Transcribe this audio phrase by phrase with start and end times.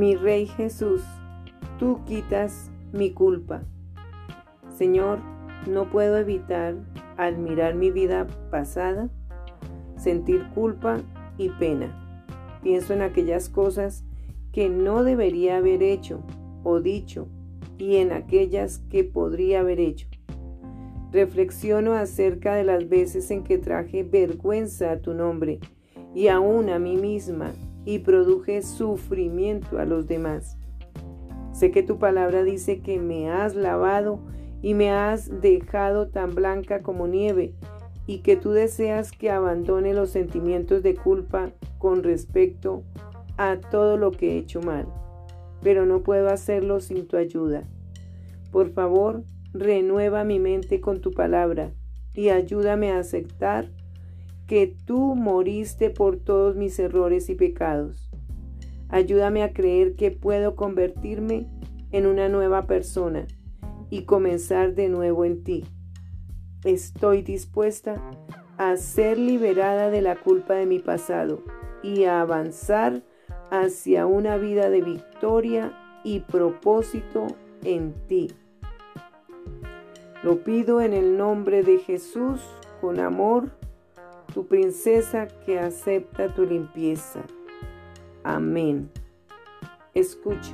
[0.00, 1.02] Mi Rey Jesús,
[1.78, 3.64] tú quitas mi culpa.
[4.70, 5.18] Señor,
[5.68, 6.74] no puedo evitar,
[7.18, 9.10] al mirar mi vida pasada,
[9.98, 11.02] sentir culpa
[11.36, 12.24] y pena.
[12.62, 14.02] Pienso en aquellas cosas
[14.52, 16.22] que no debería haber hecho
[16.64, 17.28] o dicho
[17.76, 20.08] y en aquellas que podría haber hecho.
[21.12, 25.60] Reflexiono acerca de las veces en que traje vergüenza a tu nombre
[26.14, 27.52] y aún a mí misma
[27.84, 30.56] y produje sufrimiento a los demás.
[31.52, 34.20] Sé que tu palabra dice que me has lavado
[34.62, 37.54] y me has dejado tan blanca como nieve
[38.06, 42.82] y que tú deseas que abandone los sentimientos de culpa con respecto
[43.36, 44.86] a todo lo que he hecho mal,
[45.62, 47.64] pero no puedo hacerlo sin tu ayuda.
[48.50, 49.22] Por favor,
[49.52, 51.72] renueva mi mente con tu palabra
[52.14, 53.70] y ayúdame a aceptar
[54.50, 58.10] que tú moriste por todos mis errores y pecados.
[58.88, 61.46] Ayúdame a creer que puedo convertirme
[61.92, 63.28] en una nueva persona
[63.90, 65.64] y comenzar de nuevo en ti.
[66.64, 68.02] Estoy dispuesta
[68.58, 71.44] a ser liberada de la culpa de mi pasado
[71.84, 73.04] y a avanzar
[73.52, 77.28] hacia una vida de victoria y propósito
[77.62, 78.32] en ti.
[80.24, 82.40] Lo pido en el nombre de Jesús
[82.80, 83.59] con amor
[84.32, 87.20] tu princesa que acepta tu limpieza.
[88.22, 88.90] Amén.
[89.94, 90.52] Escucha.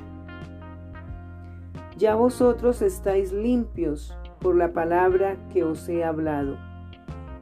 [1.98, 6.56] Ya vosotros estáis limpios por la palabra que os he hablado.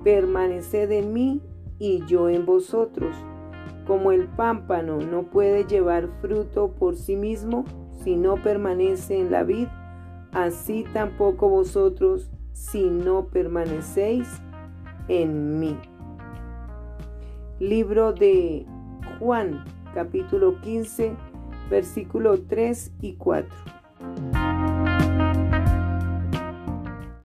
[0.02, 1.42] Permaneced en mí
[1.78, 3.16] y yo en vosotros.
[3.86, 7.64] Como el pámpano no puede llevar fruto por sí mismo
[8.02, 9.68] si no permanece en la vid,
[10.32, 14.28] así tampoco vosotros si no permanecéis
[15.08, 15.76] en mí.
[17.60, 18.66] Libro de
[19.18, 21.12] Juan, capítulo 15,
[21.70, 23.54] versículo 3 y 4.